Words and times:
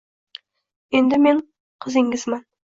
Endi 1.01 1.19
men 1.27 1.43
qizingizman. 1.87 2.43